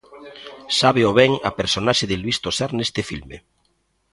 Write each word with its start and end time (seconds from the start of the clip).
Sábeo 0.79 1.11
ben 1.19 1.31
a 1.49 1.51
personaxe 1.59 2.05
de 2.09 2.17
Luís 2.21 2.37
Tosar 2.43 2.71
neste 2.75 3.01
filme. 3.09 3.37